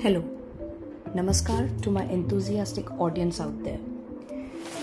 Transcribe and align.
Namaskar 0.00 1.82
to 1.82 1.90
my 1.90 2.04
enthusiastic 2.04 2.90
audience 2.98 3.38
out 3.38 3.62
there. 3.62 3.80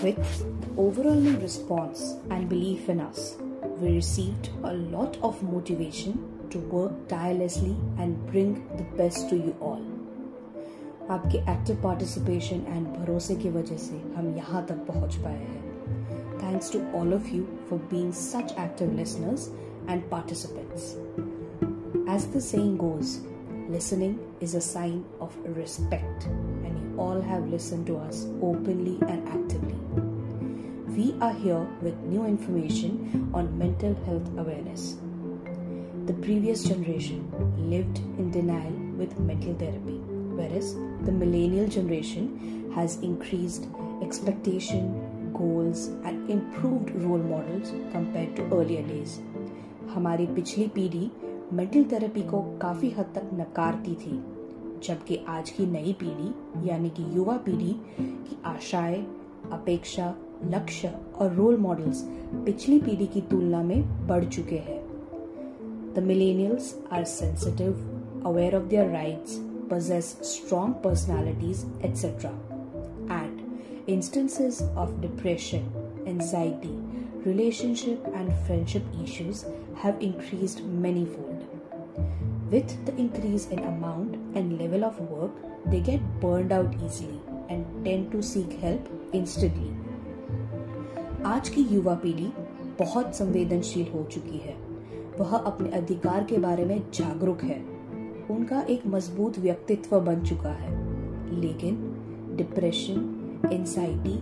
With 0.00 0.16
the 0.60 0.80
overwhelming 0.80 1.40
response 1.40 2.14
and 2.30 2.48
belief 2.48 2.88
in 2.88 3.00
us, 3.00 3.36
we 3.80 3.94
received 3.94 4.50
a 4.62 4.74
lot 4.74 5.16
of 5.20 5.42
motivation 5.42 6.20
to 6.50 6.58
work 6.58 7.08
tirelessly 7.08 7.74
and 7.98 8.24
bring 8.28 8.64
the 8.76 8.84
best 8.96 9.28
to 9.30 9.36
you 9.36 9.56
all. 9.60 9.82
आपके 11.10 11.38
active 11.50 11.76
participation 11.82 12.64
and 12.68 12.86
भरोसे 12.86 13.36
की 13.36 13.50
वजह 13.50 13.76
से 13.84 13.98
हम 14.16 14.34
यहाँ 14.36 14.64
तक 14.66 14.84
पहुँच 14.86 15.16
पाए 15.24 15.38
हैं 15.38 16.42
thanks 16.42 16.72
to 16.72 16.80
all 16.98 17.14
of 17.14 17.28
you 17.34 17.44
for 17.70 17.78
being 17.92 18.12
such 18.20 18.54
active 18.60 18.92
listeners 18.96 19.48
and 19.88 20.02
participants 20.10 20.92
as 22.14 22.26
the 22.36 22.40
saying 22.50 22.76
goes 22.78 23.16
listening 23.69 24.19
is 24.39 24.55
a 24.55 24.61
sign 24.61 25.05
of 25.19 25.35
respect, 25.57 26.25
and 26.25 26.77
you 26.77 26.99
all 26.99 27.21
have 27.21 27.47
listened 27.47 27.87
to 27.87 27.97
us 27.97 28.27
openly 28.41 28.97
and 29.07 29.27
actively. 29.29 29.75
We 30.95 31.15
are 31.21 31.33
here 31.33 31.67
with 31.81 31.97
new 32.03 32.25
information 32.25 33.31
on 33.33 33.57
mental 33.57 33.95
health 34.05 34.29
awareness. 34.37 34.97
The 36.05 36.13
previous 36.13 36.63
generation 36.63 37.31
lived 37.57 37.97
in 38.19 38.29
denial 38.31 38.73
with 38.97 39.17
mental 39.19 39.55
therapy, 39.55 39.97
whereas 40.39 40.75
the 41.05 41.11
millennial 41.11 41.67
generation 41.67 42.71
has 42.75 42.97
increased 42.97 43.67
expectation, 44.01 45.31
goals, 45.33 45.87
and 46.03 46.29
improved 46.29 46.91
role 46.95 47.17
models 47.17 47.71
compared 47.91 48.35
to 48.35 48.43
earlier 48.53 48.83
days. 48.83 49.19
हमारी 49.93 50.25
पिछली 50.35 50.67
पीढ़ी 50.75 51.09
mental 51.52 51.84
therapy 51.84 52.22
को 52.22 52.38
काफ़ी 52.58 52.90
हद 52.90 53.12
तक 53.14 53.30
नकारती 53.34 53.94
थी, 53.94 54.16
जबकि 54.84 55.16
आज 55.28 55.50
की 55.50 55.66
नई 55.66 55.92
पीढ़ी, 55.92 56.68
यानी 56.68 56.90
कि 56.90 57.04
युवा 57.16 57.36
पीढ़ी, 57.36 57.72
की 58.00 58.36
आशाएँ, 58.44 59.00
अपेक्षा, 59.52 60.14
लक्ष्य 60.44 60.92
और 61.14 61.32
रोल 61.34 61.56
मॉडल्स 61.56 62.02
पिछली 62.44 62.78
पीढ़ी 62.80 63.06
की 63.06 63.20
तुलना 63.20 63.62
में 63.62 64.06
बढ़ 64.08 64.24
चुके 64.24 64.58
हैं। 64.58 64.78
The 65.94 66.02
millennials 66.06 66.74
are 66.92 67.04
sensitive 67.04 68.22
aware 68.26 68.56
of 68.56 68.64
their 68.64 68.90
rights 68.90 69.38
possess 69.70 70.16
strong 70.24 70.74
personalities 70.74 71.64
etcetera 71.84 72.30
and 73.10 73.88
instances 73.88 74.62
of 74.62 75.00
depression 75.00 76.04
anxiety 76.08 76.76
relationship 77.26 78.04
and 78.06 78.30
friendship 78.46 78.92
issues 79.04 79.44
have 79.84 79.98
increase 80.02 80.60
many 80.64 81.04
fold 81.04 81.37
with 82.48 82.66
the 82.66 82.92
increase 82.92 83.44
in 83.52 83.58
amount 83.58 84.14
and 84.36 84.52
level 84.52 84.82
of 84.82 84.94
work, 85.00 85.30
they 85.68 85.80
get 85.88 85.98
burned 86.24 86.52
out 86.52 86.72
easily 86.72 87.18
and 87.52 87.64
tend 87.84 88.12
to 88.12 88.20
seek 88.20 88.52
help 88.64 88.84
instantly. 89.14 89.74
आज 91.24 91.48
की 91.48 91.60
युवा 91.60 91.94
पीढ़ी 91.94 92.32
बहुत 92.78 93.14
संवेदनशील 93.14 93.86
हो 93.94 94.04
चुकी 94.04 94.38
है। 94.38 94.56
वह 95.20 95.36
अपने 95.36 95.68
अधिकार 95.68 96.24
के 96.24 96.38
बारे 96.38 96.64
में 96.64 96.82
जागरूक 96.94 97.42
है। 97.42 97.64
उनका 98.30 98.60
एक 98.60 98.86
मज़बूत 98.86 99.38
व्यक्तित्व 99.38 100.00
बन 100.00 100.22
चुका 100.22 100.50
है। 100.50 100.70
लेकिन 101.40 101.94
डिप्रेशन 102.36 103.14
एंजाइटी 103.52 104.18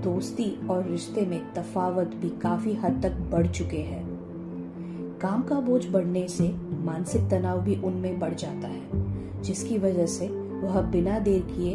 दोस्ती 0.00 0.68
और 0.68 0.86
रिश्ते 0.86 1.26
में 1.26 1.54
तफावत 1.54 2.06
भी 2.06 2.28
काफ़ी 2.28 2.74
हद 2.74 3.02
तक 3.02 3.10
बढ़ 3.10 3.46
चुके 3.46 3.76
हैं। 3.76 4.09
काम 5.22 5.42
का 5.42 5.60
बोझ 5.60 5.84
बढ़ने 5.86 6.26
से 6.28 6.48
मानसिक 6.84 7.28
तनाव 7.30 7.60
भी 7.62 7.76
उनमें 7.82 8.18
बढ़ 8.20 8.34
जाता 8.34 8.68
है 8.68 9.42
जिसकी 9.42 9.78
वजह 9.78 10.06
से 10.06 10.28
वह 10.62 10.80
बिना 10.90 11.18
देर 11.18 11.40
किए 11.50 11.74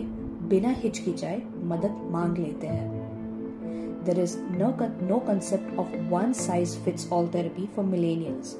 बिना 0.49 0.69
हिचकिचाए 0.77 1.41
मदद 1.63 2.01
मांग 2.11 2.37
लेते 2.37 2.67
हैं 2.67 4.03
there 4.05 4.19
is 4.19 4.37
no 4.51 4.71
no 5.07 5.19
concept 5.27 5.77
of 5.79 5.95
one 6.11 6.33
size 6.39 6.77
fits 6.85 7.11
all 7.11 7.27
therapy 7.35 7.65
for 7.75 7.85
millennials 7.85 8.55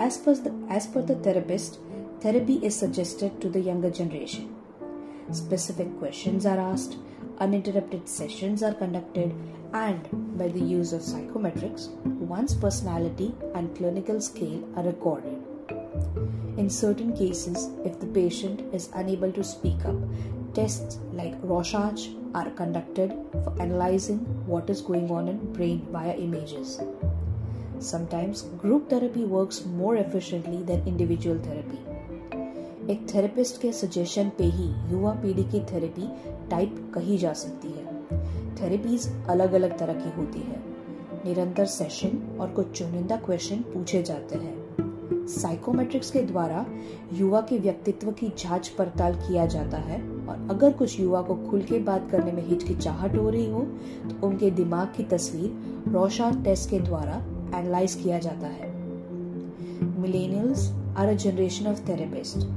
as 0.00 0.16
per 0.26 0.66
as 0.76 0.86
per 0.94 1.04
the 1.04 1.22
therapist 1.26 1.80
therapy 2.22 2.56
is 2.62 2.76
suggested 2.76 3.40
to 3.40 3.48
the 3.48 3.60
younger 3.60 3.90
generation. 3.90 4.54
Specific 5.32 5.98
questions 5.98 6.44
are 6.44 6.58
asked, 6.58 6.96
uninterrupted 7.38 8.08
sessions 8.08 8.62
are 8.62 8.74
conducted, 8.74 9.32
and 9.73 10.07
by 10.37 10.47
the 10.47 10.59
use 10.59 10.93
of 10.93 11.01
psychometrics, 11.01 11.89
one's 12.33 12.53
personality 12.53 13.33
and 13.53 13.75
clinical 13.75 14.21
scale 14.21 14.63
are 14.75 14.83
recorded. 14.83 15.41
In 16.57 16.69
certain 16.69 17.15
cases, 17.15 17.69
if 17.83 17.99
the 17.99 18.07
patient 18.07 18.61
is 18.73 18.89
unable 18.93 19.31
to 19.31 19.43
speak 19.43 19.83
up, 19.85 19.95
tests 20.53 20.99
like 21.13 21.35
Rorschach 21.41 22.09
are 22.33 22.49
conducted 22.51 23.13
for 23.43 23.55
analyzing 23.61 24.19
what 24.45 24.69
is 24.69 24.81
going 24.81 25.11
on 25.11 25.27
in 25.27 25.53
brain 25.53 25.85
via 25.91 26.15
images. 26.15 26.79
Sometimes 27.79 28.43
group 28.63 28.89
therapy 28.89 29.25
works 29.25 29.65
more 29.65 29.97
efficiently 29.97 30.63
than 30.63 30.81
individual 30.87 31.37
therapy. 31.39 31.79
एक 32.89 33.05
therapist 33.13 33.61
के 33.61 33.71
suggestion 33.73 34.29
पे 34.37 34.43
ही 34.43 34.67
युवा 34.91 35.11
पीढ़ी 35.21 35.43
की 35.43 35.59
therapy 35.71 36.07
type 36.49 36.75
कही 36.95 37.17
जा 37.17 37.31
सकती 37.33 37.67
है 37.67 37.78
थेरेपीज 38.60 39.08
अलग 39.28 39.52
अलग 39.52 39.78
तरह 39.78 39.94
की 39.94 40.10
होती 40.16 40.40
है। 40.40 40.62
निरंतर 41.24 41.66
सेशन 41.66 42.18
और 42.40 42.50
कुछ 42.50 42.70
चुनिंदा 42.78 43.16
क्वेश्चन 43.16 43.56
पूछे 43.72 44.02
जाते 44.02 44.38
हैं। 44.38 45.26
साइकोमेट्रिक्स 45.28 46.10
के 46.10 46.22
द्वारा 46.22 46.64
युवा 47.12 47.40
के 47.40 47.58
व्यक्तित्व 47.58 48.10
की 48.10 48.28
जाँच 48.38 48.68
पड़ताल 48.68 49.14
किया 49.16 49.46
जाता 49.46 49.78
है 49.78 50.00
और 50.26 50.46
अगर 50.50 50.72
कुछ 50.72 50.98
युवा 51.00 51.22
को 51.22 51.34
खुल 51.50 51.62
के 51.62 51.78
बात 51.80 52.08
करने 52.10 52.32
में 52.32 52.46
हिचकिचाहट 52.48 53.16
हो 53.16 53.28
रही 53.30 53.50
हो 53.50 53.60
तो 54.10 54.26
उनके 54.26 54.50
दिमाग 54.50 54.92
की 54.96 55.04
तस्वीर 55.04 55.92
रोशन 55.92 56.42
टेस्ट 56.42 56.70
के 56.70 56.80
द्वारा 56.80 57.16
एनालाइज 57.58 57.94
किया 57.94 58.18
जाता 58.18 58.46
है। 58.46 58.72
Millennials 60.00 60.70
are 60.96 61.08
a 61.08 61.12
generation 61.12 61.66
of 61.66 61.88
therapist 61.88 62.48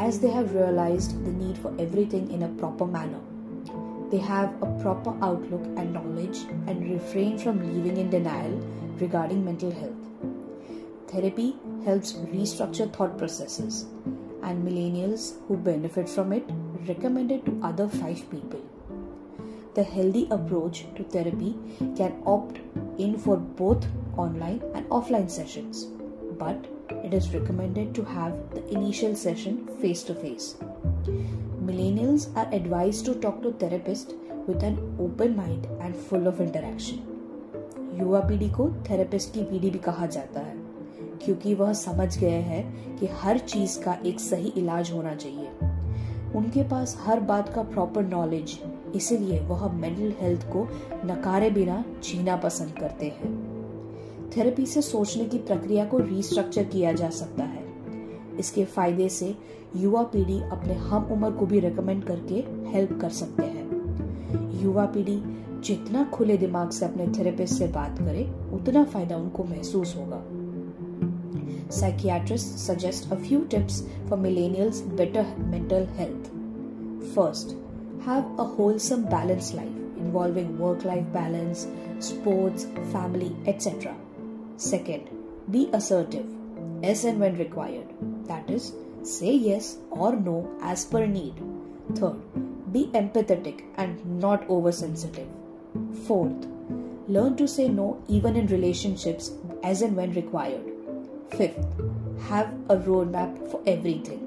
as 0.00 0.18
they 0.22 0.28
have 0.30 0.52
realized 0.54 1.14
the 1.22 1.32
need 1.32 1.56
for 1.62 1.70
everything 1.84 2.26
in 2.34 2.42
a 2.42 2.48
proper 2.58 2.86
manner. 2.90 3.22
They 4.10 4.18
have 4.18 4.54
a 4.62 4.66
proper 4.80 5.14
outlook 5.22 5.64
and 5.76 5.92
knowledge 5.92 6.38
and 6.66 6.90
refrain 6.90 7.38
from 7.38 7.58
living 7.74 7.98
in 7.98 8.08
denial 8.08 8.58
regarding 8.98 9.44
mental 9.44 9.70
health. 9.70 9.92
Therapy 11.08 11.56
helps 11.84 12.14
restructure 12.14 12.90
thought 12.90 13.18
processes, 13.18 13.84
and 14.42 14.66
millennials 14.66 15.34
who 15.46 15.56
benefit 15.56 16.08
from 16.08 16.32
it 16.32 16.44
recommend 16.86 17.32
it 17.32 17.44
to 17.44 17.60
other 17.62 17.88
five 17.88 18.30
people. 18.30 18.60
The 19.74 19.82
healthy 19.82 20.26
approach 20.30 20.86
to 20.96 21.04
therapy 21.04 21.56
can 21.96 22.22
opt 22.26 22.60
in 22.98 23.18
for 23.18 23.36
both 23.36 23.86
online 24.16 24.62
and 24.74 24.88
offline 24.88 25.30
sessions, 25.30 25.84
but 26.38 26.66
it 27.04 27.12
is 27.12 27.34
recommended 27.34 27.94
to 27.94 28.04
have 28.04 28.34
the 28.54 28.66
initial 28.68 29.14
session 29.14 29.66
face 29.80 30.02
to 30.04 30.14
face. 30.14 30.56
Millennials 31.68 32.22
are 32.34 32.48
advised 32.54 33.04
to 33.04 33.14
talk 33.14 33.42
to 33.42 33.50
therapist 33.52 34.12
with 34.46 34.62
an 34.62 34.76
open 34.98 35.34
mind 35.36 35.66
and 35.80 35.96
full 36.04 36.28
of 36.28 36.38
interaction. 36.40 37.00
युवा 37.98 38.20
पीढ़ी 38.20 38.48
को 38.50 38.68
therapist 38.88 39.32
की 39.34 39.42
पीढ़ी 39.42 39.70
भी 39.70 39.78
कहा 39.78 40.06
जाता 40.06 40.40
है, 40.40 40.54
क्योंकि 41.24 41.54
वह 41.54 41.72
समझ 41.72 42.18
गए 42.18 42.40
हैं 42.48 42.96
कि 42.96 43.06
हर 43.20 43.38
चीज़ 43.38 43.78
का 43.80 43.96
एक 44.06 44.20
सही 44.20 44.52
इलाज 44.56 44.92
होना 44.92 45.14
चाहिए। 45.14 45.48
उनके 46.38 46.62
पास 46.62 46.96
हर 47.00 47.20
बात 47.20 47.54
का 47.54 47.62
प्रॉपर 47.62 48.04
नॉलेज 48.06 48.58
इसीलिए 48.94 49.40
वह 49.40 49.72
मेंटल 49.72 50.12
हेल्थ 50.20 50.46
को 50.46 50.66
नकारे 51.04 51.50
बिना 51.50 51.84
जीना 52.04 52.36
पसंद 52.36 52.78
करते 52.80 53.06
हैं। 53.18 53.32
थेरेपी 54.36 54.66
से 54.66 54.82
सोचने 54.82 55.24
की 55.24 55.38
प्रक्रिया 55.38 55.84
को 55.84 55.98
रिस्ट्रक्चर 55.98 56.64
किया 56.64 56.92
जा 56.92 57.10
सकता 57.10 57.44
है। 57.44 57.57
इसके 58.38 58.64
फ़ायदे 58.64 59.08
से 59.08 59.34
युवा 59.76 60.02
पीढ़ी 60.12 60.40
अपने 60.42 60.74
हम 60.74 61.08
उम्र 61.12 61.30
को 61.30 61.46
भी 61.46 61.60
रिकमेंड 61.60 62.04
करके 62.04 62.44
हेल्प 62.70 62.98
कर 63.00 63.10
सकते 63.10 63.46
हैं। 63.46 64.62
युवा 64.62 64.84
पीढ़ी 64.86 65.20
जितना 65.64 66.04
खुले 66.04 66.36
दिमाग 66.36 66.70
से 66.70 66.84
अपने 66.86 67.06
थेरेपिस्ट 67.18 67.54
से 67.54 67.66
बात 67.68 67.98
करे, 67.98 68.24
उतना 68.54 68.84
फ़ायदा 68.84 69.16
उनको 69.16 69.44
महसूस 69.44 69.96
होगा। 69.96 70.22
Psychiatrist 71.70 72.56
suggest 72.58 73.12
a 73.12 73.16
few 73.16 73.40
tips 73.50 73.82
for 74.08 74.18
millennials 74.18 74.82
better 74.98 75.34
mental 75.38 75.86
health 75.98 76.30
first 77.14 77.54
have 78.06 78.36
a 78.40 78.44
wholesome 78.58 79.02
balance 79.06 79.52
life 79.54 79.98
involving 79.98 80.58
work 80.60 80.86
life 80.86 81.04
balance 81.14 81.66
sports 82.08 82.66
family 82.66 83.30
etcetera 83.48 83.96
second 84.60 85.16
be 85.52 85.68
assertive 85.74 86.80
as 86.84 87.04
and 87.06 87.18
when 87.18 87.36
required 87.36 88.17
That 88.27 88.49
is, 88.49 88.73
say 89.03 89.33
yes 89.33 89.77
or 89.89 90.15
no 90.15 90.49
as 90.61 90.85
per 90.85 91.05
need. 91.05 91.33
Third, 91.95 92.17
be 92.71 92.89
empathetic 92.93 93.63
and 93.77 94.19
not 94.19 94.49
oversensitive. 94.49 95.27
Fourth, 96.07 96.47
learn 97.07 97.35
to 97.37 97.47
say 97.47 97.67
no 97.67 98.01
even 98.07 98.35
in 98.35 98.47
relationships 98.47 99.31
as 99.63 99.81
and 99.81 99.95
when 99.95 100.13
required. 100.13 100.69
Fifth, 101.31 101.65
have 102.27 102.53
a 102.69 102.77
roadmap 102.77 103.49
for 103.51 103.61
everything. 103.65 104.23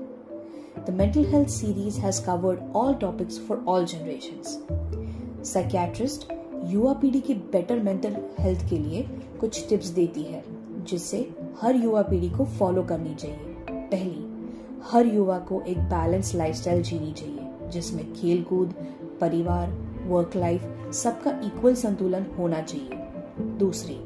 the 0.86 0.92
mental 0.92 1.24
health 1.24 1.50
series 1.50 1.96
has 1.96 2.20
covered 2.20 2.62
all 2.72 2.94
topics 2.94 3.36
for 3.36 3.60
all 3.66 3.84
generations. 3.84 4.58
Psychiatrist 5.42 6.32
युवा 6.64 6.92
पीढ़ी 7.00 7.20
की 7.20 7.34
better 7.52 7.80
mental 7.82 8.16
health 8.38 8.68
के 8.70 8.78
लिए 8.78 9.02
कुछ 9.40 9.68
tips 9.68 9.88
देती 9.98 10.22
है 10.22 10.42
जिससे 10.90 11.18
हर 11.60 11.76
युवा 11.76 12.02
पीढ़ी 12.02 12.28
को 12.36 12.44
फॉलो 12.58 12.82
करनी 12.82 13.14
चाहिए 13.14 13.49
पहली, 13.91 14.27
हर 14.91 15.05
युवा 15.05 15.39
को 15.39 15.61
एक 15.61 15.77
बैलेंस 15.77 16.35
लाइफस्टाइल 16.35 16.81
जीनी 16.81 17.11
चाहिए, 17.11 17.69
जिसमें 17.69 18.13
खेल 18.13 18.43
कूद 18.43 18.73
परिवार 19.21 19.73
वर्क 20.07 20.35
लाइफ 20.35 20.91
सबका 20.93 21.31
इक्वल 21.31 21.75
संतुलन 21.75 22.25
होना 22.39 22.61
चाहिए। 22.61 22.89
दूसरी, 23.57 23.97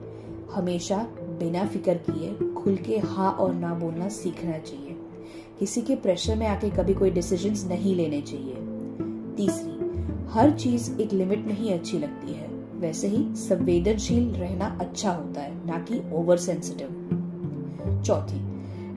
हमेशा 0.53 0.97
बिना 1.39 1.65
फ़िक्र 1.65 1.93
किए 1.93 2.53
खुल 2.53 2.75
के 2.77 2.97
हाँ 2.97 3.31
और 3.31 3.53
ना 3.53 3.73
बोलना 3.73 4.09
सीखना 4.09 4.57
चाहिए। 4.57 4.95
किसी 5.59 5.81
के 5.81 5.95
प्रेशर 5.95 6.35
में 6.35 6.47
आके 6.47 6.69
कभी 6.69 6.93
कोई 6.93 7.09
डिसीजंस 7.09 7.65
नहीं 7.65 7.95
लेने 7.95 8.21
चाहिए। 8.21 8.55
तीसरी, 9.37 9.75
हर 10.29 10.51
चीज़ 10.51 11.01
एक 11.01 11.13
लिमिट 11.13 11.45
में 11.45 11.53
ही 11.53 11.71
अच्छी 11.71 11.99
लगती 11.99 12.33
है। 12.33 12.47
वैसे 12.75 13.07
ही 13.07 13.35
संवेदनशील 13.35 14.29
रहना 14.31 14.77
अच्छा 14.81 15.11
होता 15.11 15.41
है, 15.41 15.67
ना 15.67 15.77
कि 15.79 16.01
ओवर 16.13 16.37
सेंसिटिव 16.37 18.01
चौथी 18.05 18.54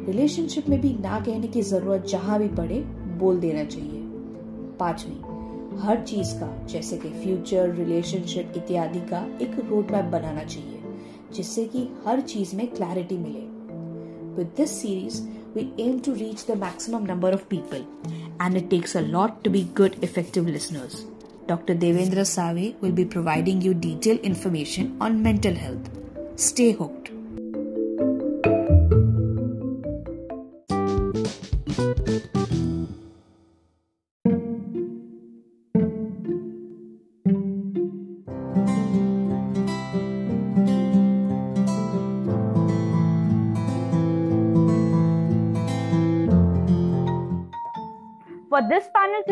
रिलेशनशिप 0.08 0.69
में 0.69 0.81
भी 0.81 0.93
ना 1.00 1.19
कहने 1.20 1.49
की 1.49 1.62
ज़रूरत 1.62 2.06
जहाँ 2.08 2.38
भी 2.38 2.49
पड़े, 2.49 2.81
बोल 3.19 3.40
देना 3.40 3.64
चाहिए। 3.64 4.00
पांचवी, 4.78 5.16
हर 5.81 6.02
चीज़ 6.02 6.34
का, 6.34 6.46
जैसे 6.66 6.96
कि 6.96 7.08
फ्यूचर 7.22 7.75
रिलेशनशिप 7.75 8.52
इत्यादि 8.56 9.00
का 9.10 9.25
एक 9.43 9.58
रोड 9.70 9.90
मैप 9.93 10.05
बनाना 10.12 10.44
चाहिए, 10.44 10.81
जिससे 11.34 11.64
कि 11.64 11.88
हर 12.06 12.20
चीज़ 12.31 12.55
में 12.56 12.66
क्लैरिटी 12.66 13.19
मिले। 13.19 13.46
With 14.37 14.52
this 14.56 14.81
series 14.81 15.20
we 15.55 15.69
aim 15.81 15.99
to 15.99 16.12
reach 16.14 16.44
the 16.50 16.56
maximum 16.58 17.05
number 17.06 17.34
of 17.34 17.44
people 17.50 17.84
and 18.43 18.56
it 18.56 18.69
takes 18.70 18.96
a 18.96 19.00
lot 19.00 19.43
to 19.44 19.50
be 19.50 19.62
good 19.76 20.05
effective 20.05 20.46
listeners 20.46 21.05
doctor 21.49 21.75
Devendra 21.76 22.25
Save 22.26 22.72
will 22.82 22.93
be 22.93 23.05
providing 23.14 23.64
you 23.66 23.72
detail 23.81 24.19
information 24.25 24.90
on 25.02 25.16
mental 25.22 25.56
health 25.56 26.38
stay 26.40 26.70
hope 26.70 26.97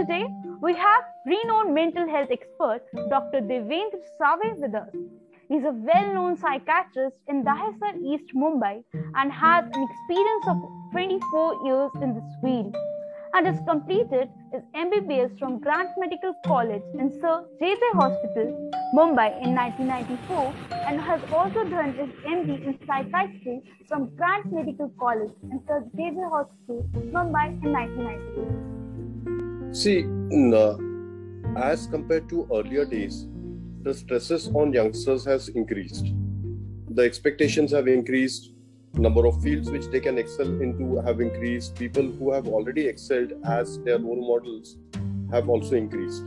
today, 0.07 0.27
we 0.61 0.75
have 0.75 1.05
renowned 1.27 1.75
mental 1.75 2.09
health 2.09 2.29
expert 2.31 2.83
Dr. 3.11 3.41
Devendra 3.41 4.01
Save 4.19 4.59
with 4.59 4.75
us. 4.75 4.89
He's 5.49 5.65
a 5.65 5.73
well 5.73 6.15
known 6.15 6.37
psychiatrist 6.37 7.19
in 7.29 7.45
Dahisar, 7.45 7.97
East 8.03 8.35
Mumbai, 8.35 8.83
and 9.15 9.33
has 9.33 9.65
an 9.65 9.89
experience 9.89 10.47
of 10.49 10.57
24 10.93 11.67
years 11.67 11.91
in 12.03 12.15
this 12.15 12.31
field 12.43 12.77
and 13.35 13.47
has 13.47 13.59
completed 13.67 14.29
his 14.53 14.63
MBBS 14.75 15.39
from 15.39 15.59
Grant 15.61 15.91
Medical 15.99 16.35
College 16.47 16.83
in 16.99 17.11
Sir 17.21 17.45
J.J. 17.61 17.81
Hospital, 17.95 18.71
Mumbai 18.95 19.43
in 19.43 19.55
1994 19.55 20.55
and 20.89 21.01
has 21.01 21.21
also 21.33 21.65
done 21.65 21.93
his 21.95 22.11
MD 22.25 22.65
in 22.65 22.79
psychiatry 22.87 23.61
from 23.89 24.15
Grant 24.17 24.53
Medical 24.53 24.91
College 24.99 25.33
in 25.43 25.61
Sir 25.67 25.85
J.J. 25.97 26.17
Hospital, 26.31 26.89
Mumbai 27.13 27.63
in 27.63 27.73
1998. 27.73 28.86
See, 29.77 30.07
as 31.55 31.87
compared 31.87 32.31
to 32.31 32.49
earlier 32.51 32.87
days, 32.87 33.27
the 33.83 33.93
stresses 33.93 34.49
on 34.55 34.73
youngsters 34.73 35.27
has 35.27 35.49
increased. 35.51 36.07
The 36.93 37.03
expectations 37.03 37.73
have 37.73 37.87
increased. 37.87 38.53
Number 38.95 39.27
of 39.27 39.43
fields 39.43 39.71
which 39.71 39.89
they 39.89 40.01
can 40.01 40.17
excel 40.17 40.49
into 40.63 41.03
have 41.03 41.21
increased. 41.21 41.75
People 41.75 42.05
who 42.05 42.33
have 42.33 42.49
already 42.49 42.87
excelled 42.87 43.35
as 43.45 43.79
their 43.81 43.99
role 43.99 44.27
models 44.27 44.79
have 45.31 45.51
also 45.51 45.77
increased. 45.77 46.25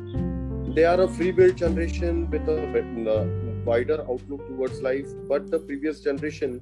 They 0.75 0.85
are 0.85 1.01
a 1.01 1.07
free 1.07 1.31
will 1.31 1.51
generation 1.51 2.29
with 2.29 2.47
a 2.47 3.63
wider 3.65 4.01
outlook 4.01 4.47
towards 4.47 4.79
life, 4.83 5.07
but 5.27 5.49
the 5.49 5.57
previous 5.57 6.01
generation 6.01 6.61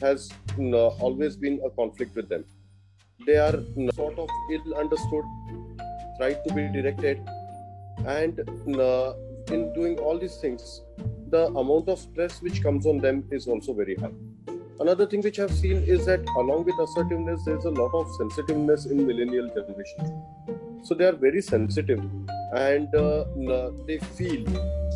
has 0.00 0.30
always 1.00 1.36
been 1.36 1.60
a 1.66 1.70
conflict 1.70 2.14
with 2.14 2.28
them. 2.28 2.44
They 3.26 3.36
are 3.36 3.58
sort 3.96 4.16
of 4.16 4.28
ill 4.52 4.74
understood 4.76 5.24
right 6.20 6.44
to 6.46 6.54
be 6.54 6.68
directed. 6.68 7.26
And 8.06 8.40
uh, 8.78 9.14
in 9.48 9.72
doing 9.74 9.98
all 9.98 10.18
these 10.18 10.36
things 10.36 10.82
the 11.30 11.46
amount 11.46 11.88
of 11.88 11.98
stress 11.98 12.42
which 12.42 12.62
comes 12.62 12.86
on 12.86 12.98
them 12.98 13.24
is 13.30 13.46
also 13.46 13.72
very 13.72 13.94
high. 13.96 14.12
Another 14.80 15.06
thing 15.06 15.20
which 15.20 15.38
i've 15.38 15.52
seen 15.52 15.82
is 15.94 16.06
that 16.06 16.20
along 16.42 16.64
with 16.64 16.78
assertiveness 16.84 17.44
there's 17.44 17.66
a 17.66 17.70
lot 17.70 17.92
of 17.94 18.10
sensitiveness 18.16 18.86
in 18.86 19.06
millennial 19.06 19.48
generation. 19.48 20.22
So 20.82 20.94
they 20.94 21.04
are 21.04 21.12
very 21.12 21.42
sensitive 21.42 22.00
and 22.54 22.94
uh, 22.94 23.24
they 23.86 23.98
feel 24.18 24.46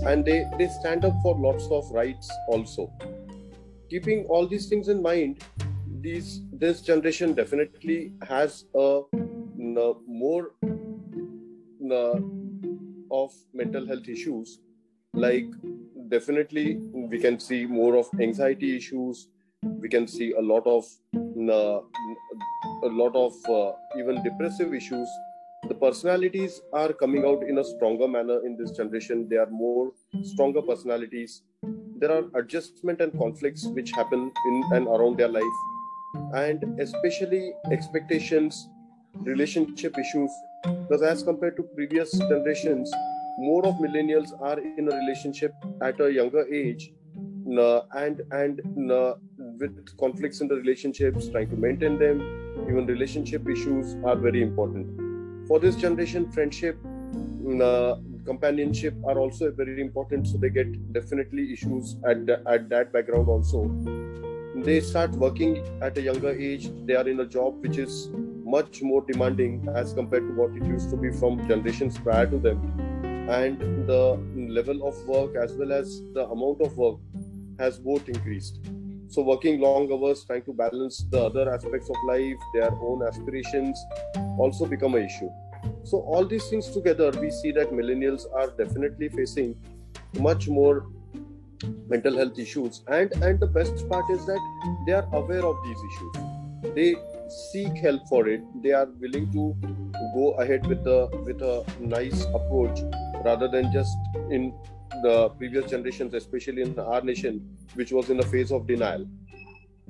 and 0.07 0.25
they 0.25 0.45
they 0.59 0.69
stand 0.81 1.05
up 1.05 1.15
for 1.23 1.37
lots 1.39 1.69
of 1.71 1.91
rights 1.91 2.31
also. 2.49 2.91
Keeping 3.91 4.25
all 4.25 4.49
these 4.49 4.67
things 4.69 4.89
in 4.89 5.03
mind 5.03 5.45
these 6.01 6.41
this 6.53 6.81
generation 6.81 7.35
definitely 7.35 8.13
has 8.29 8.65
a, 8.75 9.03
a 9.85 9.93
more 10.07 10.53
uh, 11.93 12.19
of 13.11 13.33
mental 13.53 13.87
health 13.87 14.09
issues 14.09 14.59
like 15.15 15.47
definitely 16.09 16.77
we 16.93 17.19
can 17.19 17.39
see 17.39 17.67
more 17.67 17.97
of 17.97 18.07
anxiety 18.21 18.77
issues. 18.77 19.29
We 19.63 19.89
can 19.89 20.07
see 20.07 20.33
a 20.33 20.41
lot 20.41 20.67
of 20.67 20.85
uh, 21.15 21.81
a 22.83 22.91
lot 23.03 23.15
of 23.15 23.33
uh, 23.49 23.73
even 23.99 24.23
depressive 24.23 24.75
issues. 24.75 25.09
The 25.69 25.75
personalities 25.75 26.61
are 26.73 26.93
coming 26.93 27.25
out 27.25 27.43
in 27.49 27.59
a 27.59 27.65
stronger 27.65 28.07
manner 28.07 28.45
in 28.45 28.57
this 28.57 28.73
generation. 28.73 29.29
They 29.29 29.37
are 29.37 29.49
more 29.49 29.93
stronger 30.23 30.61
personalities. 30.61 31.43
There 31.63 32.13
are 32.13 32.25
adjustment 32.35 33.01
and 33.01 33.17
conflicts 33.19 33.67
which 33.67 33.91
happen 33.93 34.31
in 34.47 34.63
and 34.73 34.87
around 34.87 35.17
their 35.17 35.29
life. 35.29 35.59
And 36.35 36.79
especially 36.81 37.55
expectations 37.71 38.69
relationship 39.23 39.97
issues 39.97 40.31
because 40.65 41.03
as 41.03 41.23
compared 41.23 41.57
to 41.57 41.63
previous 41.75 42.13
generations 42.13 42.91
more 43.39 43.67
of 43.67 43.75
millennials 43.77 44.31
are 44.41 44.59
in 44.59 44.89
a 44.91 44.97
relationship 44.97 45.55
at 45.83 46.01
a 46.01 46.13
younger 46.13 46.47
age 46.53 46.93
and 47.47 48.23
and 48.33 48.61
with 49.61 49.97
conflicts 49.99 50.41
in 50.41 50.49
the 50.49 50.55
relationships 50.55 51.29
trying 51.29 51.49
to 51.51 51.57
maintain 51.57 51.99
them. 51.99 52.21
Even 52.69 52.87
relationship 52.87 53.49
issues 53.49 53.97
are 54.05 54.17
very 54.17 54.43
important. 54.43 55.49
For 55.49 55.61
this 55.61 55.77
generation 55.77 56.31
friendship 56.33 56.79
companionship 58.25 58.95
are 59.07 59.19
also 59.19 59.51
very 59.51 59.81
important. 59.81 60.27
So 60.27 60.39
they 60.39 60.51
get 60.51 60.93
definitely 60.93 61.53
issues 61.53 61.97
at, 62.09 62.27
the, 62.27 62.43
at 62.47 62.69
that 62.71 62.93
background 62.93 63.29
also. 63.29 63.71
They 64.65 64.81
start 64.81 65.11
working 65.11 65.63
at 65.83 65.99
a 65.99 66.01
younger 66.01 66.31
age. 66.31 66.71
They 66.87 66.95
are 66.95 67.07
in 67.07 67.21
a 67.21 67.27
job 67.27 67.61
which 67.61 67.77
is 67.77 68.09
much 68.55 68.83
more 68.83 69.03
demanding 69.11 69.69
as 69.75 69.93
compared 69.93 70.27
to 70.29 70.35
what 70.41 70.51
it 70.59 70.65
used 70.65 70.91
to 70.91 70.97
be 70.97 71.11
from 71.21 71.47
generations 71.49 71.99
prior 71.99 72.27
to 72.27 72.39
them. 72.39 72.59
And 73.41 73.59
the 73.89 74.03
level 74.59 74.87
of 74.89 74.95
work 75.07 75.37
as 75.37 75.53
well 75.55 75.73
as 75.73 76.01
the 76.13 76.27
amount 76.37 76.61
of 76.61 76.77
work 76.77 76.99
has 77.59 77.79
both 77.79 78.09
increased. 78.09 78.61
So 79.09 79.23
working 79.23 79.61
long 79.61 79.91
hours 79.93 80.25
trying 80.25 80.43
to 80.43 80.53
balance 80.53 81.05
the 81.11 81.23
other 81.25 81.53
aspects 81.55 81.89
of 81.89 81.97
life 82.07 82.45
their 82.53 82.71
own 82.89 83.07
aspirations 83.07 83.79
also 84.39 84.67
become 84.67 84.95
an 84.95 85.05
issue. 85.05 85.31
So 85.85 86.01
all 86.01 86.25
these 86.25 86.49
things 86.49 86.71
together 86.71 87.11
we 87.21 87.31
see 87.31 87.53
that 87.53 87.71
millennials 87.81 88.27
are 88.41 88.49
definitely 88.63 89.09
facing 89.09 89.57
much 90.29 90.49
more 90.49 90.87
mental 91.89 92.17
health 92.17 92.39
issues. 92.39 92.83
And 92.89 93.13
and 93.29 93.41
the 93.41 93.51
best 93.59 93.89
part 93.89 94.11
is 94.11 94.27
that 94.27 94.43
they 94.87 94.97
are 95.01 95.07
aware 95.23 95.45
of 95.53 95.57
these 95.67 95.85
issues. 95.91 96.75
They 96.79 96.89
seek 97.29 97.77
help 97.79 98.07
for 98.09 98.29
it 98.29 98.43
they 98.63 98.73
are 98.73 98.89
willing 99.01 99.31
to 99.33 99.55
go 100.15 100.33
ahead 100.45 100.67
with 100.67 100.87
a 100.87 101.09
with 101.25 101.43
a 101.43 101.65
nice 101.81 102.25
approach 102.39 102.81
rather 103.25 103.49
than 103.49 103.73
just 103.73 103.97
in 104.31 104.53
the 105.03 105.29
previous 105.31 105.71
generations 105.71 106.15
especially 106.15 106.63
in 106.63 106.79
our 106.79 107.01
nation 107.01 107.41
which 107.75 107.93
was 107.93 108.11
in 108.11 108.21
a 108.21 108.23
phase 108.23 108.53
of 108.53 108.67
denial. 108.67 109.07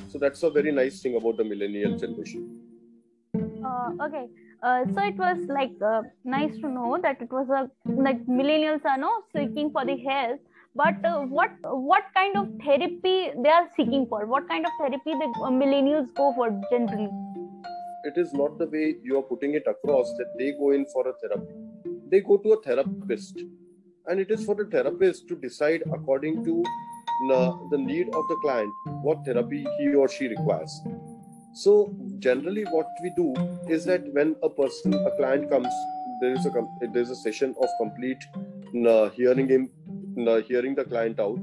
So 0.09 0.19
that's 0.19 0.43
a 0.43 0.51
very 0.51 0.73
nice 0.73 1.01
thing 1.01 1.17
about 1.17 1.37
the 1.37 1.45
millennial 1.45 1.97
generation. 1.99 2.61
Uh, 3.65 3.91
okay. 4.03 4.27
Uh, 4.63 4.85
so 4.95 5.01
it 5.03 5.17
was 5.17 5.39
like 5.49 5.73
uh, 5.85 6.03
nice 6.25 6.55
to 6.59 6.69
know 6.69 6.99
that 7.03 7.21
it 7.21 7.31
was 7.31 7.49
a 7.51 7.71
like 7.87 8.25
millennials 8.27 8.85
are 8.85 8.99
no 8.99 9.23
seeking 9.35 9.71
for 9.71 9.85
the 9.85 9.97
help 9.99 10.41
but 10.75 11.05
uh, 11.05 11.21
what 11.21 11.51
what 11.63 12.05
kind 12.15 12.37
of 12.37 12.49
therapy 12.65 13.31
they 13.43 13.51
are 13.51 13.69
seeking 13.77 14.07
for 14.07 14.27
what 14.27 14.49
kind 14.49 14.67
of 14.67 14.73
therapy 14.81 15.13
the 15.23 15.31
uh, 15.43 15.51
millennials 15.51 16.13
go 16.15 16.33
for 16.35 16.51
generally 16.71 17.11
it 18.05 18.19
is 18.19 18.33
not 18.35 18.59
the 18.59 18.67
way 18.67 18.97
you 19.03 19.19
are 19.19 19.23
putting 19.23 19.55
it 19.55 19.67
across 19.67 20.13
that 20.19 20.33
they 20.39 20.53
go 20.53 20.73
in 20.73 20.85
for 20.93 21.09
a 21.09 21.13
therapy. 21.15 21.55
They 22.11 22.21
go 22.21 22.37
to 22.37 22.53
a 22.53 22.63
therapist, 22.63 23.41
and 24.07 24.21
it 24.21 24.31
is 24.31 24.45
for 24.45 24.55
the 24.55 24.67
therapist 24.67 25.27
to 25.29 25.37
decide 25.37 25.83
according 25.93 26.45
to 26.45 26.63
the 27.71 27.79
need 27.79 28.09
of 28.09 28.29
the 28.29 28.37
client 28.43 28.71
what 29.03 29.25
therapy 29.25 29.67
he 29.79 29.95
or 29.95 30.09
she 30.09 30.29
requires. 30.29 30.81
So 31.55 31.95
generally, 32.19 32.65
what 32.65 32.87
we 33.03 33.11
do 33.17 33.35
is 33.69 33.85
that 33.87 34.13
when 34.13 34.37
a 34.43 34.51
person, 34.51 34.93
a 34.93 35.11
client 35.17 35.49
comes, 35.51 35.73
there 36.21 36.33
is 36.33 36.45
a 36.45 36.53
there 36.81 37.03
is 37.03 37.11
a 37.11 37.17
session 37.17 37.55
of 37.61 37.69
complete 37.79 38.23
uh, 38.87 39.09
hearing 39.11 39.51
hearing 40.47 40.75
the 40.75 40.85
client 40.85 41.21
out. 41.21 41.39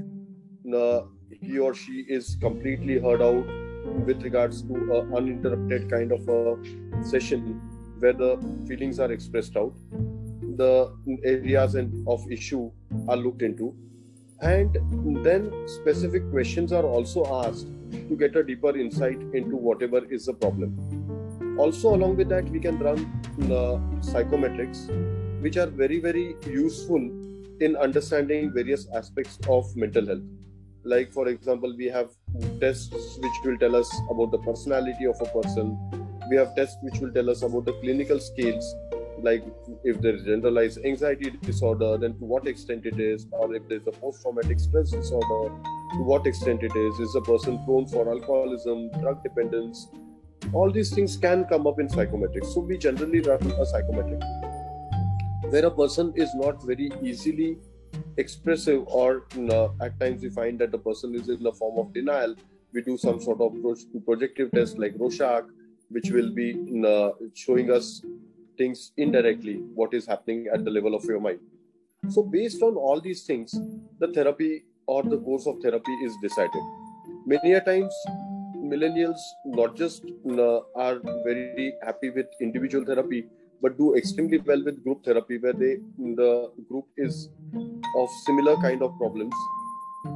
He 1.42 1.60
or 1.60 1.74
she 1.74 2.06
is 2.08 2.38
completely 2.40 3.00
heard 3.00 3.22
out 3.22 3.46
with 4.06 4.22
regards 4.24 4.62
to 4.64 4.74
an 4.74 5.14
uninterrupted 5.16 5.90
kind 5.90 6.12
of 6.12 6.28
a 6.28 7.04
session 7.04 7.60
where 8.00 8.14
the 8.14 8.38
feelings 8.68 9.00
are 9.00 9.12
expressed 9.12 9.56
out 9.58 9.74
the 10.58 10.94
areas 11.24 11.76
and 11.76 12.08
of 12.08 12.20
issue 12.32 12.70
are 13.08 13.18
looked 13.18 13.42
into 13.42 13.74
and 14.42 14.78
then 15.24 15.52
specific 15.68 16.30
questions 16.32 16.72
are 16.72 16.84
also 16.84 17.26
asked 17.44 17.68
to 17.92 18.16
get 18.16 18.36
a 18.36 18.44
deeper 18.44 18.76
insight 18.76 19.20
into 19.34 19.56
whatever 19.56 20.04
is 20.12 20.26
the 20.26 20.34
problem 20.34 21.58
also 21.60 21.96
along 21.96 22.16
with 22.18 22.30
that 22.30 22.44
we 22.50 22.60
can 22.60 22.78
run 22.80 23.00
uh, 23.44 23.78
psychometrics 24.02 24.88
which 25.42 25.58
are 25.58 25.68
very 25.68 26.00
very 26.00 26.36
useful 26.46 27.10
in 27.62 27.76
understanding 27.76 28.52
various 28.52 28.88
aspects 28.96 29.38
of 29.48 29.76
mental 29.76 30.06
health. 30.06 30.24
Like 30.84 31.14
for 31.14 31.28
example 31.28 31.76
we 31.78 31.86
have 31.86 32.10
tests 32.60 33.18
which 33.20 33.38
will 33.46 33.58
tell 33.58 33.76
us 33.76 33.90
about 34.10 34.32
the 34.32 34.40
personality 34.40 35.06
of 35.06 35.16
a 35.22 35.26
person. 35.42 35.78
We 36.30 36.38
have 36.38 36.56
tests 36.56 36.78
which 36.82 37.00
will 37.00 37.12
tell 37.12 37.30
us 37.30 37.44
about 37.44 37.66
the 37.66 37.74
clinical 37.74 38.20
scales 38.20 38.76
like 39.24 39.44
if 39.84 40.02
there 40.02 40.16
is 40.16 40.24
generalized 40.24 40.84
anxiety 40.84 41.30
disorder 41.42 41.96
then 41.98 42.18
to 42.18 42.26
what 42.26 42.48
extent 42.48 42.88
it 42.88 43.00
is 43.00 43.28
or 43.32 43.54
if 43.54 43.68
there's 43.68 43.86
a 43.86 43.92
post-traumatic 43.92 44.60
stress 44.60 44.90
disorder 44.90 45.54
to 45.94 46.02
what 46.02 46.26
extent 46.26 46.64
it 46.64 46.76
is. 46.76 47.00
Is 47.00 47.16
a 47.16 47.22
person 47.22 47.64
prone 47.66 47.88
for 47.88 48.10
alcoholism 48.10 48.90
drug 49.00 49.22
dependence? 49.22 49.88
All 50.54 50.72
these 50.72 50.94
things 50.94 51.16
can 51.18 51.46
come 51.46 51.68
up 51.68 51.80
in 51.80 51.88
psychometrics. 51.88 52.54
So 52.54 52.62
we 52.62 52.80
generally 52.80 53.22
run 53.22 53.40
a 53.52 53.66
psychometric 53.66 54.22
where 55.52 55.66
a 55.66 55.72
person 55.72 56.14
is 56.16 56.34
not 56.36 56.64
very 56.64 56.90
easily 57.04 57.58
expressive 58.18 58.84
or 58.88 59.26
uh, 59.50 59.68
at 59.86 60.00
times 60.00 60.22
we 60.24 60.30
find 60.30 60.58
that 60.60 60.72
the 60.72 60.78
person 60.78 61.14
is 61.14 61.28
in 61.30 61.46
a 61.46 61.52
form 61.52 61.78
of 61.78 61.94
denial 61.94 62.36
we 62.74 62.82
do 62.82 62.98
some 62.98 63.20
sort 63.22 63.42
of 63.42 63.58
projective 64.06 64.52
test 64.52 64.78
like 64.78 64.94
rorschach 64.98 65.44
which 65.90 66.10
will 66.12 66.32
be 66.32 66.48
uh, 66.88 67.10
showing 67.34 67.72
us 67.72 68.02
things 68.58 68.92
indirectly 68.98 69.56
what 69.80 69.94
is 69.94 70.06
happening 70.06 70.48
at 70.54 70.64
the 70.64 70.72
level 70.72 70.96
of 70.96 71.04
your 71.06 71.20
mind. 71.20 71.40
So 72.10 72.24
based 72.24 72.62
on 72.62 72.76
all 72.76 73.02
these 73.02 73.24
things 73.24 73.54
the 74.00 74.08
therapy 74.08 74.64
or 74.88 75.04
the 75.04 75.18
course 75.18 75.48
of 75.48 75.60
therapy 75.62 75.92
is 76.06 76.16
decided. 76.22 76.64
Many 77.26 77.54
a 77.54 77.62
times 77.62 77.94
millennials 78.56 79.22
not 79.46 79.76
just 79.76 80.06
uh, 80.30 80.60
are 80.76 81.00
very 81.26 81.74
happy 81.84 82.10
with 82.10 82.28
individual 82.40 82.86
therapy 82.86 83.26
but 83.62 83.78
do 83.78 83.96
extremely 83.96 84.40
well 84.40 84.64
with 84.64 84.84
group 84.84 85.04
therapy 85.06 85.38
where 85.38 85.54
they 85.54 85.74
the 86.22 86.52
group 86.70 86.88
is 86.98 87.30
of 88.02 88.10
similar 88.26 88.56
kind 88.62 88.82
of 88.82 88.98
problems. 88.98 89.34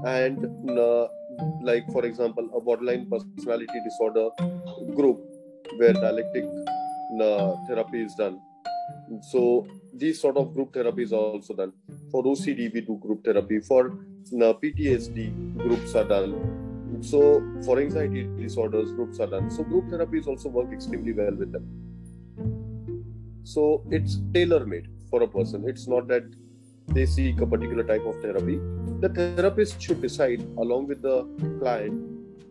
And 0.03 0.45
uh, 0.79 1.07
like 1.61 1.85
for 1.91 2.05
example 2.05 2.49
a 2.55 2.59
borderline 2.59 3.07
personality 3.09 3.79
disorder 3.83 4.29
group 4.95 5.19
where 5.77 5.93
dialectic 5.93 6.45
uh, 7.21 7.55
therapy 7.67 8.03
is 8.03 8.15
done. 8.15 8.39
So 9.21 9.67
these 9.93 10.19
sort 10.19 10.37
of 10.37 10.53
group 10.53 10.73
therapies 10.73 11.11
are 11.11 11.25
also 11.37 11.53
done. 11.53 11.73
For 12.11 12.23
ocd 12.23 12.73
we 12.73 12.81
do 12.81 12.97
group 12.97 13.23
therapy. 13.23 13.59
For 13.59 13.91
uh, 13.91 14.53
ptsd 14.63 15.57
groups 15.57 15.95
are 15.95 16.03
done. 16.03 16.35
So 17.01 17.43
for 17.63 17.79
anxiety 17.79 18.27
disorders 18.41 18.91
groups 18.93 19.19
are 19.19 19.27
done. 19.27 19.51
So 19.51 19.63
group 19.63 19.85
therapies 19.85 20.27
also 20.27 20.49
work 20.49 20.71
extremely 20.71 21.13
well 21.13 21.35
with 21.35 21.51
them 21.51 21.84
so 23.45 23.83
it's 23.91 24.15
hmm. 24.15 24.31
tailor 24.33 24.65
made 24.65 24.87
for 25.09 25.21
a 25.23 25.27
person. 25.27 25.63
It's 25.67 25.87
not 25.87 26.07
that 26.07 26.23
they 26.87 27.05
seek 27.05 27.41
a 27.41 27.45
particular 27.45 27.83
type 27.83 28.05
of 28.05 28.19
therapy. 28.21 28.59
The 28.99 29.09
therapist 29.09 29.81
should 29.81 30.01
decide, 30.01 30.41
along 30.57 30.87
with 30.87 31.01
the 31.01 31.23
client, 31.59 31.93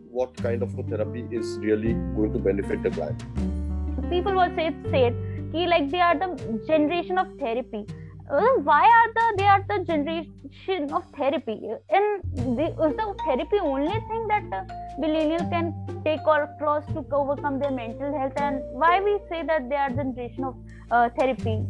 what 0.09 0.35
kind 0.37 0.63
of 0.63 0.77
a 0.79 0.83
therapy 0.83 1.25
is 1.31 1.57
really 1.59 1.93
going 2.15 2.31
to 2.33 2.39
benefit 2.39 2.81
the 2.83 2.91
client. 2.91 3.19
People 4.09 4.33
will 4.33 4.55
say, 4.55 4.73
say 4.91 5.07
it, 5.07 5.69
like 5.69 5.89
they 5.89 6.01
are 6.01 6.17
the 6.17 6.61
generation 6.67 7.17
of 7.17 7.27
therapy 7.39 7.85
why 8.27 8.83
are 8.83 9.13
the 9.13 9.37
they 9.37 9.45
are 9.45 9.63
the 9.67 9.85
generation 9.85 10.91
of 10.91 11.03
therapy? 11.15 11.59
And 11.89 12.23
the, 12.57 12.65
is 12.65 12.95
the 12.97 13.15
therapy 13.25 13.59
only 13.61 13.99
thing 14.09 14.27
that 14.27 14.43
uh, 14.51 14.63
millennial 14.97 15.47
can 15.49 15.73
take 16.03 16.25
or 16.25 16.49
cross 16.57 16.85
to 16.93 17.05
overcome 17.11 17.59
their 17.59 17.71
mental 17.71 18.17
health? 18.17 18.33
And 18.37 18.61
why 18.71 18.99
we 18.99 19.19
say 19.29 19.43
that 19.45 19.69
they 19.69 19.75
are 19.75 19.89
the 19.89 20.03
generation 20.03 20.43
of 20.43 20.55
uh, 20.89 21.09
therapy? 21.17 21.65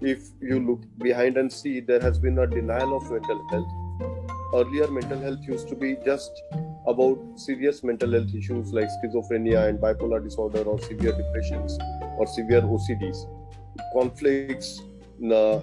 If 0.00 0.28
you 0.40 0.60
look 0.60 0.82
behind 0.98 1.38
and 1.38 1.50
see 1.52 1.80
there 1.80 2.00
has 2.00 2.18
been 2.18 2.38
a 2.38 2.46
denial 2.46 2.96
of 2.96 3.10
mental 3.10 3.48
health. 3.48 3.68
Earlier 4.54 4.88
mental 4.88 5.20
health 5.20 5.40
used 5.46 5.68
to 5.68 5.74
be 5.74 5.96
just 6.04 6.30
about 6.86 7.18
serious 7.36 7.82
mental 7.82 8.12
health 8.12 8.34
issues 8.34 8.72
like 8.72 8.88
schizophrenia 8.88 9.68
and 9.68 9.78
bipolar 9.78 10.22
disorder 10.22 10.62
or 10.62 10.78
severe 10.80 11.12
depressions 11.12 11.78
or 12.16 12.26
severe 12.26 12.62
ocds 12.62 13.26
conflicts 13.92 14.80
uh, 15.32 15.60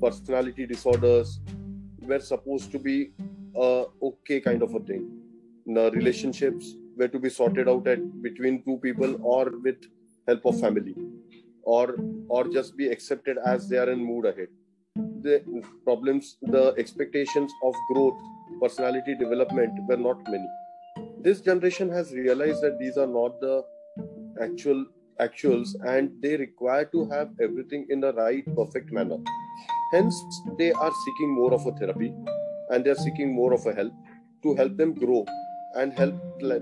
personality 0.00 0.66
disorders 0.66 1.40
were 2.00 2.20
supposed 2.20 2.70
to 2.72 2.78
be 2.78 3.12
a 3.56 3.84
okay 4.02 4.40
kind 4.40 4.62
of 4.62 4.74
a 4.74 4.80
thing. 4.80 5.10
The 5.66 5.90
relationships 5.92 6.74
were 6.96 7.08
to 7.08 7.18
be 7.18 7.28
sorted 7.30 7.68
out 7.68 7.86
at 7.86 8.22
between 8.22 8.62
two 8.64 8.78
people 8.82 9.18
or 9.22 9.50
with 9.62 9.76
help 10.26 10.44
of 10.44 10.60
family, 10.60 10.94
or 11.62 11.96
or 12.28 12.48
just 12.48 12.76
be 12.76 12.88
accepted 12.88 13.38
as 13.44 13.68
they 13.68 13.78
are 13.78 13.90
in 13.90 14.04
mood 14.04 14.26
ahead. 14.26 14.48
The 14.96 15.42
problems, 15.84 16.36
the 16.42 16.74
expectations 16.78 17.52
of 17.64 17.74
growth, 17.92 18.18
personality 18.60 19.14
development 19.14 19.72
were 19.88 19.96
not 19.96 20.18
many. 20.28 20.48
This 21.20 21.40
generation 21.40 21.88
has 21.90 22.12
realized 22.12 22.62
that 22.62 22.78
these 22.78 22.96
are 22.96 23.06
not 23.06 23.40
the 23.40 23.64
actual 24.40 24.84
actuals 25.26 25.74
and 25.94 26.10
they 26.20 26.36
require 26.36 26.84
to 26.96 27.08
have 27.10 27.30
everything 27.40 27.86
in 27.90 28.00
the 28.00 28.12
right 28.14 28.44
perfect 28.56 28.92
manner 28.92 29.18
Hence, 29.92 30.24
they 30.58 30.72
are 30.72 30.90
seeking 31.04 31.34
more 31.34 31.52
of 31.52 31.66
a 31.66 31.72
therapy 31.72 32.14
and 32.70 32.82
they 32.82 32.88
are 32.88 32.94
seeking 32.94 33.34
more 33.34 33.52
of 33.52 33.66
a 33.66 33.74
help 33.74 33.92
to 34.42 34.54
help 34.54 34.76
them 34.78 34.94
grow 34.94 35.26
and 35.74 35.92
help 35.92 36.14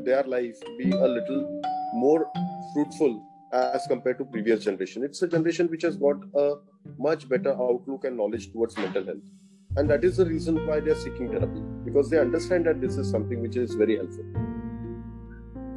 their 0.04 0.24
life 0.24 0.58
be 0.78 0.90
a 0.90 1.06
little 1.06 1.62
more 1.94 2.28
fruitful 2.74 3.24
as 3.52 3.86
compared 3.86 4.18
to 4.18 4.24
previous 4.24 4.64
generation. 4.64 5.04
It's 5.04 5.22
a 5.22 5.28
generation 5.28 5.68
which 5.68 5.82
has 5.82 5.96
got 5.96 6.16
a 6.34 6.54
much 6.98 7.28
better 7.28 7.52
outlook 7.52 8.04
and 8.04 8.16
knowledge 8.16 8.52
towards 8.52 8.76
mental 8.76 9.04
health. 9.04 9.30
And 9.76 9.88
that 9.88 10.04
is 10.04 10.16
the 10.16 10.26
reason 10.26 10.66
why 10.66 10.80
they 10.80 10.90
are 10.90 10.96
seeking 10.96 11.30
therapy 11.30 11.60
because 11.84 12.10
they 12.10 12.18
understand 12.18 12.66
that 12.66 12.80
this 12.80 12.96
is 12.96 13.08
something 13.08 13.40
which 13.40 13.56
is 13.56 13.74
very 13.74 13.96
helpful. 13.96 14.24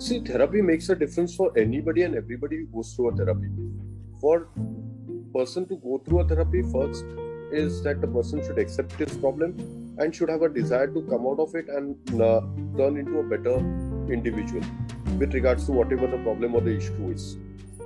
See, 0.05 0.19
therapy 0.19 0.61
makes 0.61 0.89
a 0.89 0.95
difference 0.95 1.33
for 1.33 1.57
anybody 1.57 2.01
and 2.01 2.13
everybody 2.13 2.57
who 2.57 2.65
goes 2.65 2.93
through 2.93 3.11
a 3.11 3.15
therapy. 3.15 3.47
For 4.19 4.49
a 4.53 5.37
person 5.37 5.65
to 5.69 5.77
go 5.77 6.01
through 6.05 6.19
a 6.19 6.27
therapy 6.27 6.61
first 6.61 7.05
is 7.53 7.81
that 7.83 8.01
the 8.01 8.07
person 8.07 8.43
should 8.43 8.59
accept 8.59 8.91
his 8.95 9.15
problem 9.15 9.55
and 9.99 10.13
should 10.13 10.27
have 10.27 10.41
a 10.41 10.49
desire 10.49 10.87
to 10.87 11.03
come 11.03 11.25
out 11.25 11.39
of 11.39 11.55
it 11.55 11.69
and 11.69 12.21
uh, 12.21 12.41
turn 12.75 12.97
into 12.97 13.19
a 13.19 13.23
better 13.23 13.55
individual 14.11 14.65
with 15.19 15.33
regards 15.33 15.67
to 15.67 15.71
whatever 15.71 16.05
the 16.05 16.17
problem 16.17 16.53
or 16.53 16.59
the 16.59 16.75
issue 16.75 17.09
is. 17.09 17.37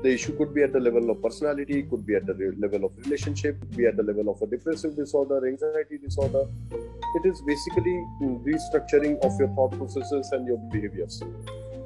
The 0.01 0.11
issue 0.13 0.35
could 0.37 0.55
be 0.55 0.63
at 0.63 0.73
the 0.73 0.79
level 0.79 1.11
of 1.11 1.21
personality, 1.21 1.83
could 1.83 2.03
be 2.03 2.15
at 2.15 2.25
the 2.25 2.33
level 2.57 2.85
of 2.85 2.97
relationship, 2.97 3.59
could 3.59 3.77
be 3.77 3.85
at 3.85 3.95
the 3.95 4.01
level 4.01 4.29
of 4.29 4.41
a 4.41 4.47
depressive 4.47 4.95
disorder, 4.95 5.47
anxiety 5.47 5.99
disorder. 6.03 6.45
It 6.71 7.27
is 7.27 7.43
basically 7.45 8.03
restructuring 8.21 9.23
of 9.23 9.39
your 9.39 9.49
thought 9.49 9.77
processes 9.77 10.31
and 10.31 10.47
your 10.47 10.57
behaviors. 10.71 11.21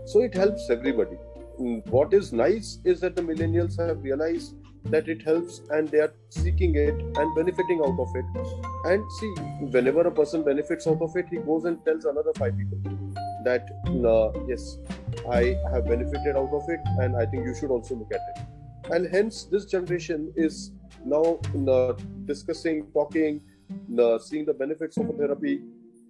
So 0.05 0.21
it 0.21 0.33
helps 0.33 0.69
everybody. 0.69 1.17
What 1.89 2.13
is 2.13 2.33
nice 2.33 2.79
is 2.85 2.99
that 3.01 3.15
the 3.15 3.21
millennials 3.21 3.77
have 3.77 4.03
realized 4.03 4.55
that 4.85 5.07
it 5.07 5.21
helps 5.21 5.61
and 5.69 5.87
they 5.89 5.99
are 5.99 6.13
seeking 6.29 6.75
it 6.75 6.95
and 7.17 7.35
benefiting 7.35 7.81
out 7.85 7.99
of 7.99 8.09
it 8.15 8.25
and 8.85 9.03
see 9.19 9.27
whenever 9.75 10.01
a 10.01 10.11
person 10.11 10.43
benefits 10.43 10.87
out 10.87 11.01
of 11.01 11.15
it 11.15 11.27
he 11.29 11.37
goes 11.37 11.65
and 11.65 11.83
tells 11.85 12.05
another 12.05 12.33
five 12.35 12.57
people 12.57 12.79
that 13.45 13.69
yes 14.47 14.79
i 15.29 15.55
have 15.71 15.85
benefited 15.85 16.35
out 16.35 16.49
of 16.51 16.63
it 16.67 16.79
and 16.99 17.15
i 17.15 17.25
think 17.27 17.45
you 17.45 17.53
should 17.53 17.69
also 17.69 17.95
look 17.95 18.11
at 18.11 18.21
it 18.35 18.91
and 18.91 19.07
hence 19.13 19.43
this 19.43 19.65
generation 19.65 20.33
is 20.35 20.71
now 21.05 21.39
uh, 21.69 21.93
discussing 22.25 22.87
talking 22.91 23.39
uh, 23.99 24.17
seeing 24.17 24.45
the 24.45 24.53
benefits 24.53 24.97
of 24.97 25.05
therapy 25.17 25.61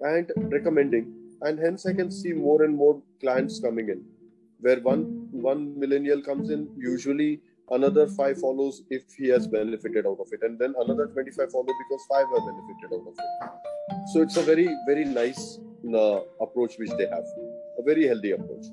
and 0.02 0.32
recommending 0.38 1.21
and 1.42 1.60
hence 1.60 1.86
i 1.86 1.94
can 1.94 2.12
see 2.12 2.34
more 2.34 2.64
and 2.64 2.76
more 2.76 3.02
clients 3.20 3.60
coming 3.60 3.90
in 3.90 4.04
where 4.60 4.80
one 4.80 5.04
one 5.32 5.64
millennial 5.80 6.22
comes 6.22 6.50
in 6.50 6.68
usually 6.78 7.42
another 7.72 8.06
five 8.08 8.38
follows 8.40 8.84
if 8.90 9.04
he 9.18 9.28
has 9.30 9.48
benefited 9.48 10.06
out 10.06 10.20
of 10.20 10.28
it. 10.32 10.42
And 10.44 10.60
then 10.60 10.74
another 10.80 11.08
25 11.08 11.52
follow 11.52 11.66
because 11.66 12.06
five 12.10 12.26
have 12.34 12.46
benefited 12.50 12.94
out 12.94 13.08
of 13.08 13.16
it. 13.18 14.10
So 14.14 14.22
it's 14.22 14.38
a 14.38 14.44
very 14.44 14.70
very 14.86 15.06
nice 15.06 15.60
uh, 15.94 16.20
approach 16.40 16.78
which 16.78 16.92
they 16.98 17.08
have. 17.08 17.26
A 17.80 17.84
very 17.84 18.08
healthy 18.08 18.32
approach 18.32 18.66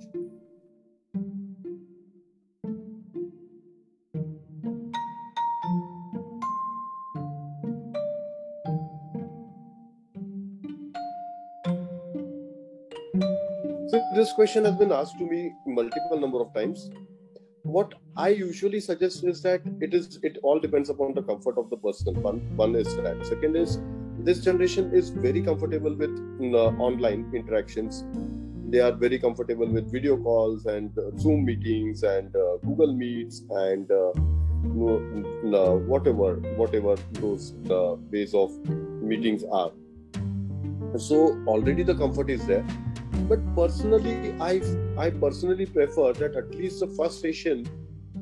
this 14.18 14.32
question 14.32 14.64
has 14.64 14.75
been 14.75 14.90
asked 14.90 15.16
to 15.18 15.25
me 15.25 15.52
multiple 15.64 16.18
number 16.20 16.40
of 16.40 16.52
times. 16.52 16.90
What 17.62 17.94
I 18.16 18.28
usually 18.30 18.80
suggest 18.80 19.22
is 19.25 19.42
that 19.42 19.62
it 19.80 19.94
is 19.98 20.18
it 20.28 20.38
all 20.42 20.58
depends 20.64 20.90
upon 20.94 21.14
the 21.18 21.22
comfort 21.28 21.58
of 21.62 21.70
the 21.70 21.76
person. 21.76 22.20
One 22.22 22.40
one 22.60 22.75
is 22.80 22.96
that. 22.96 23.25
Second 23.28 23.58
is 23.60 23.76
this 24.30 24.40
generation 24.46 24.90
is 25.00 25.10
very 25.26 25.42
comfortable 25.50 25.94
with 26.02 26.16
uh, 26.62 26.64
online 26.88 27.22
interactions. 27.40 28.00
They 28.75 28.80
are 28.87 28.90
very 29.04 29.20
comfortable 29.26 29.70
with 29.76 29.92
video 29.92 30.16
calls 30.16 30.66
and 30.66 30.98
uh, 30.98 31.04
Zoom 31.26 31.44
meetings 31.44 32.02
and 32.14 32.34
uh, 32.34 32.56
Google 32.66 32.96
Meets 33.04 33.40
and 33.66 33.94
uh, 34.00 34.10
whatever 35.94 36.34
whatever 36.64 36.96
those 37.22 37.48
uh, 37.78 37.94
ways 38.16 38.34
of 38.42 38.58
meetings 39.14 39.48
are. 39.62 39.72
So 41.08 41.25
already 41.54 41.90
the 41.94 41.98
comfort 42.04 42.30
is 42.38 42.46
there 42.52 42.66
but 43.29 43.41
personally 43.55 44.35
i 44.41 44.61
i 44.99 45.11
personally 45.11 45.67
prefer 45.67 46.12
that 46.12 46.37
at 46.37 46.55
least 46.55 46.81
the 46.81 46.87
first 46.99 47.21
session 47.21 47.67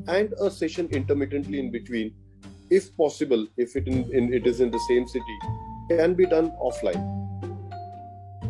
and 0.09 0.33
a 0.41 0.51
session 0.51 0.89
intermittently 0.93 1.59
in 1.59 1.71
between 1.71 2.15
if 2.71 2.97
possible 2.97 3.47
if 3.57 3.77
it 3.77 3.87
in, 3.87 4.05
in 4.13 4.33
it 4.33 4.47
is 4.47 4.61
in 4.61 4.71
the 4.71 4.83
same 4.89 5.07
city 5.07 5.39
can 5.89 6.15
be 6.15 6.27
done 6.27 6.53
offline. 6.61 7.03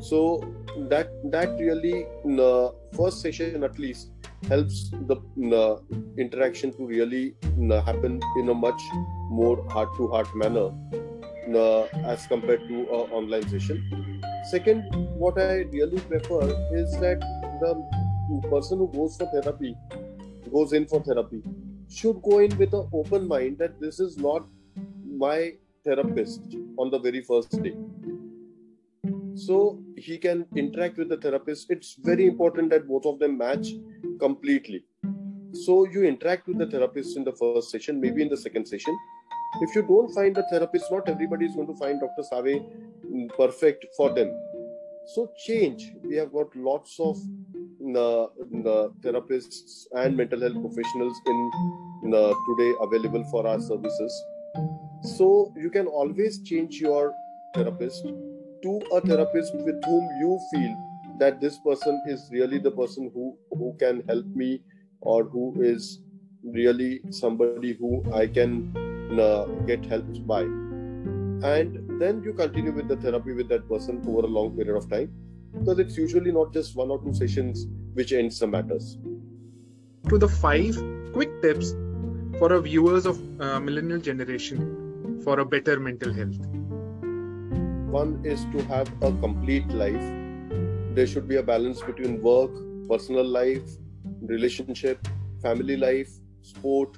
So 0.01 0.45
that 0.91 1.11
that 1.31 1.59
really 1.59 2.07
uh, 2.39 2.71
first 2.97 3.21
session 3.21 3.65
at 3.65 3.79
least 3.79 4.11
helps 4.49 4.91
the 4.91 5.17
uh, 5.59 5.81
interaction 6.19 6.73
to 6.77 6.87
really 6.87 7.35
uh, 7.71 7.81
happen 7.83 8.21
in 8.37 8.49
a 8.51 8.55
much 8.55 8.81
more 9.31 9.69
heart 9.71 9.89
to 9.97 10.09
heart 10.09 10.29
manner 10.35 10.71
uh, 11.55 11.83
as 12.05 12.27
compared 12.27 12.61
to 12.69 12.81
an 12.81 13.11
online 13.21 13.49
session 13.49 14.23
Second, 14.51 14.95
what 15.19 15.39
I 15.39 15.65
really 15.73 15.99
prefer 15.99 16.43
is 16.73 16.93
that 17.01 17.21
the 17.61 18.49
person 18.49 18.79
who 18.79 18.87
goes 18.93 19.17
for 19.17 19.27
therapy, 19.27 19.77
goes 20.53 20.73
in 20.73 20.87
for 20.87 21.03
therapy, 21.03 21.43
should 21.89 22.23
go 22.23 22.39
in 22.39 22.57
with 22.57 22.73
an 22.73 22.89
open 22.93 23.27
mind 23.27 23.59
that 23.59 23.81
this 23.81 23.99
is 23.99 24.17
not 24.19 24.47
my 25.05 25.55
therapist 25.85 26.43
on 26.79 26.91
the 26.91 26.99
very 26.99 27.23
first 27.23 27.61
day. 27.61 27.75
So 29.35 29.83
he 29.97 30.17
can 30.17 30.47
interact 30.55 30.97
with 30.97 31.09
the 31.09 31.17
therapist. 31.17 31.69
It's 31.71 31.97
very 31.99 32.29
important 32.29 32.71
that 32.71 32.87
both 32.87 33.05
of 33.05 33.19
them 33.19 33.37
match 33.39 33.69
completely. 34.21 34.85
So 35.53 35.87
you 35.87 36.05
interact 36.05 36.47
with 36.47 36.59
the 36.59 36.67
therapist 36.67 37.17
in 37.17 37.25
the 37.25 37.33
first 37.33 37.71
session, 37.71 38.01
maybe 38.01 38.23
in 38.23 38.29
the 38.29 38.37
second 38.37 38.67
session. 38.67 38.97
If 39.61 39.75
you 39.75 39.83
don't 39.83 40.13
find 40.13 40.37
the 40.37 40.45
therapist, 40.51 40.91
not 40.91 41.09
everybody 41.09 41.47
is 41.47 41.55
going 41.55 41.69
to 41.69 41.77
find 41.77 42.01
Dr. 42.01 42.23
Save 42.23 42.63
perfect 43.37 43.87
for 43.97 44.13
them. 44.15 44.33
So 45.15 45.31
change. 45.37 45.93
We 46.03 46.17
have 46.17 46.33
got 46.33 46.55
lots 46.57 46.99
of 46.99 47.17
uh, 47.17 48.27
therapists 49.05 49.87
and 49.93 50.17
mental 50.17 50.41
health 50.41 50.61
professionals 50.61 51.17
in 51.27 52.15
uh, 52.15 52.33
today 52.49 52.73
available 52.81 53.25
for 53.31 53.47
our 53.47 53.61
services. 53.61 54.13
So 55.17 55.53
you 55.57 55.71
can 55.71 55.87
always 55.87 56.43
change 56.43 56.81
your 56.81 57.15
therapist 57.55 58.05
to 58.63 58.81
a 58.93 59.01
therapist 59.01 59.55
with 59.55 59.85
whom 59.85 60.09
you 60.21 60.39
feel 60.51 60.77
that 61.19 61.41
this 61.41 61.59
person 61.59 62.03
is 62.07 62.29
really 62.33 62.59
the 62.59 62.71
person 62.71 63.11
who 63.15 63.37
who 63.51 63.75
can 63.79 64.03
help 64.09 64.27
me 64.35 64.63
or 65.01 65.25
who 65.25 65.55
is 65.63 66.01
really 66.43 67.01
somebody 67.11 67.73
who 67.75 68.05
I 68.13 68.27
can 68.27 68.77
uh, 69.21 69.45
get 69.67 69.87
helped 69.87 70.27
by 70.27 70.43
and 70.43 71.86
then 71.99 72.23
you 72.23 72.33
continue 72.33 72.73
with 72.73 72.89
the 72.89 72.97
therapy 72.97 73.33
with 73.33 73.49
that 73.49 73.69
person 73.69 74.03
over 74.07 74.27
a 74.27 74.31
long 74.39 74.57
period 74.57 74.77
of 74.77 74.89
time 74.91 75.11
because 75.53 75.79
it's 75.79 75.97
usually 75.97 76.33
not 76.33 76.53
just 76.53 76.77
one 76.77 76.91
or 76.91 77.03
two 77.03 77.15
sessions 77.15 77.67
which 77.95 78.13
ends 78.13 78.39
the 78.39 78.47
matters. 78.47 78.99
To 80.09 80.19
the 80.19 80.29
five 80.29 80.77
quick 81.13 81.41
tips 81.43 81.73
for 82.39 82.53
our 82.53 82.61
viewers 82.61 83.07
of 83.07 83.19
uh, 83.41 83.59
millennial 83.61 84.01
generation 84.01 85.21
for 85.25 85.41
a 85.41 85.45
better 85.45 85.81
mental 85.81 86.13
health. 86.13 86.37
One 87.91 88.21
is 88.25 88.45
to 88.53 88.63
have 88.65 88.89
a 89.03 89.11
complete 89.13 89.69
life. 89.69 90.07
There 90.95 91.07
should 91.07 91.27
be 91.29 91.37
a 91.37 91.43
balance 91.43 91.81
between 91.83 92.21
work 92.21 92.51
personal 92.89 93.25
life 93.25 93.69
relationship 94.23 95.07
family 95.43 95.77
life 95.77 96.11
sport 96.43 96.97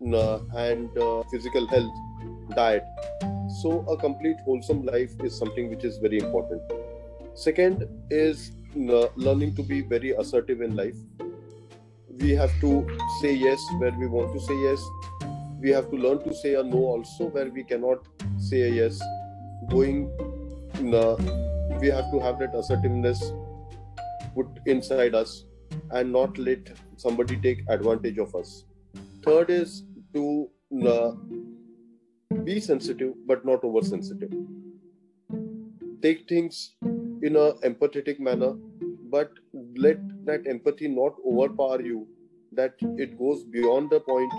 and 0.00 0.98
uh, 0.98 1.22
physical 1.30 1.66
health 1.66 1.92
diet 2.54 2.84
so, 3.62 3.84
a 3.88 3.96
complete 3.96 4.38
wholesome 4.44 4.84
life 4.84 5.12
is 5.22 5.38
something 5.38 5.70
which 5.70 5.84
is 5.84 5.98
very 5.98 6.18
important. 6.18 6.62
Second 7.34 7.88
is 8.10 8.50
uh, 8.76 9.06
learning 9.14 9.54
to 9.54 9.62
be 9.62 9.82
very 9.82 10.10
assertive 10.10 10.60
in 10.60 10.74
life. 10.74 10.96
We 12.20 12.30
have 12.30 12.50
to 12.60 12.72
say 13.20 13.32
yes 13.34 13.60
where 13.78 13.92
we 13.92 14.08
want 14.08 14.32
to 14.34 14.40
say 14.40 14.56
yes. 14.62 14.82
We 15.60 15.70
have 15.70 15.90
to 15.90 15.96
learn 15.96 16.24
to 16.24 16.34
say 16.34 16.54
a 16.54 16.62
no 16.64 16.78
also 16.78 17.26
where 17.26 17.50
we 17.50 17.62
cannot 17.62 18.08
say 18.36 18.62
a 18.62 18.68
yes. 18.68 19.00
Going, 19.70 20.10
uh, 20.92 21.16
we 21.80 21.86
have 21.86 22.10
to 22.10 22.18
have 22.18 22.40
that 22.40 22.56
assertiveness 22.56 23.22
put 24.34 24.48
inside 24.66 25.14
us 25.14 25.44
and 25.92 26.12
not 26.12 26.36
let 26.36 26.72
somebody 26.96 27.36
take 27.36 27.62
advantage 27.68 28.18
of 28.18 28.34
us. 28.34 28.64
Third 29.24 29.50
is 29.50 29.84
to 30.14 30.50
uh, 30.84 31.12
be 32.44 32.60
sensitive 32.60 33.14
but 33.26 33.44
not 33.44 33.64
oversensitive. 33.64 34.32
Take 36.02 36.28
things 36.28 36.74
in 37.22 37.36
a 37.36 37.52
empathetic 37.68 38.18
manner 38.18 38.54
but 39.10 39.30
let 39.76 39.98
that 40.24 40.46
empathy 40.46 40.88
not 40.88 41.14
overpower 41.26 41.80
you 41.82 42.06
that 42.52 42.74
it 42.96 43.18
goes 43.18 43.44
beyond 43.44 43.90
the 43.90 44.00
point 44.00 44.32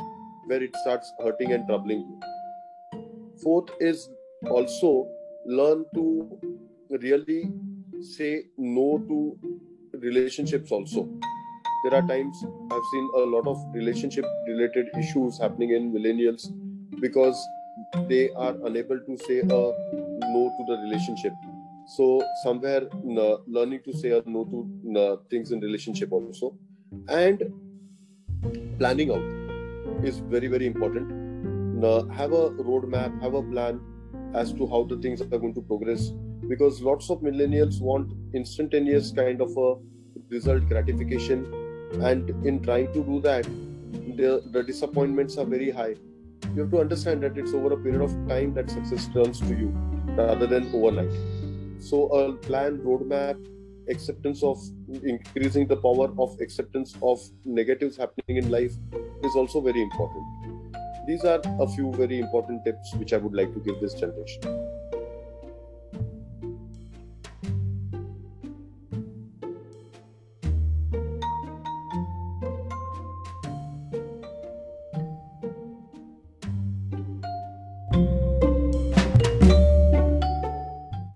where 0.47 0.61
it 0.61 0.75
starts 0.77 1.11
hurting 1.23 1.53
and 1.53 1.67
troubling 1.67 1.99
you. 1.99 2.19
Fourth 3.41 3.69
is 3.79 4.09
also 4.49 5.07
learn 5.45 5.85
to 5.93 6.39
really 6.89 7.51
say 8.01 8.45
no 8.57 9.03
to 9.07 9.37
relationships 9.99 10.71
also. 10.71 11.07
There 11.83 11.95
are 11.95 12.07
times 12.07 12.45
i've 12.71 12.85
seen 12.91 13.09
a 13.17 13.23
lot 13.31 13.45
of 13.45 13.57
relationship 13.73 14.25
related 14.47 14.87
issues 14.97 15.37
happening 15.37 15.71
in 15.77 15.91
millennials 15.95 16.45
because 17.01 17.41
they 18.09 18.29
are 18.31 18.55
unable 18.65 18.99
to 18.99 19.17
say 19.17 19.39
a 19.39 19.45
no 19.45 20.53
to 20.57 20.65
the 20.67 20.77
relationship. 20.83 21.33
So 21.87 22.23
somewhere 22.43 22.87
uh, 22.91 23.37
learning 23.47 23.81
to 23.85 23.93
say 23.93 24.11
a 24.11 24.23
no 24.25 24.45
to 24.45 24.99
uh, 24.99 25.15
things 25.29 25.51
in 25.51 25.59
relationship 25.59 26.11
also. 26.11 26.55
And 27.07 27.43
planning 28.79 29.11
out 29.11 30.05
is 30.05 30.19
very 30.19 30.47
very 30.47 30.65
important. 30.65 31.83
Uh, 31.83 32.05
have 32.07 32.31
a 32.31 32.49
roadmap 32.51 33.21
have 33.21 33.33
a 33.33 33.43
plan 33.43 33.81
as 34.33 34.53
to 34.53 34.67
how 34.67 34.83
the 34.83 34.97
things 34.97 35.21
are 35.21 35.25
going 35.25 35.53
to 35.53 35.61
progress. 35.61 36.11
Because 36.47 36.81
lots 36.81 37.09
of 37.09 37.19
millennials 37.19 37.79
want 37.81 38.13
instantaneous 38.33 39.11
kind 39.11 39.41
of 39.41 39.55
a 39.57 39.75
result 40.29 40.67
gratification. 40.67 41.45
And 42.01 42.29
in 42.45 42.61
trying 42.61 42.91
to 42.93 43.03
do 43.03 43.21
that 43.21 43.47
the, 44.17 44.41
the 44.51 44.63
disappointments 44.63 45.37
are 45.37 45.45
very 45.45 45.69
high 45.69 45.95
you 46.55 46.61
have 46.61 46.71
to 46.71 46.79
understand 46.79 47.23
that 47.23 47.37
it's 47.37 47.53
over 47.53 47.73
a 47.73 47.77
period 47.77 48.01
of 48.01 48.11
time 48.27 48.53
that 48.53 48.69
success 48.69 49.07
turns 49.13 49.39
to 49.39 49.47
you 49.47 49.69
rather 50.15 50.45
than 50.45 50.69
overnight. 50.73 51.11
So, 51.79 52.07
a 52.09 52.33
plan, 52.33 52.77
roadmap, 52.79 53.43
acceptance 53.89 54.43
of 54.43 54.57
increasing 55.03 55.67
the 55.67 55.77
power 55.77 56.13
of 56.17 56.39
acceptance 56.39 56.95
of 57.01 57.19
negatives 57.43 57.97
happening 57.97 58.37
in 58.37 58.49
life 58.49 58.73
is 59.23 59.35
also 59.35 59.61
very 59.61 59.81
important. 59.81 60.23
These 61.07 61.25
are 61.25 61.41
a 61.59 61.67
few 61.67 61.91
very 61.93 62.19
important 62.19 62.63
tips 62.63 62.93
which 62.95 63.13
I 63.13 63.17
would 63.17 63.33
like 63.33 63.53
to 63.53 63.59
give 63.59 63.81
this 63.81 63.93
generation. 63.93 64.41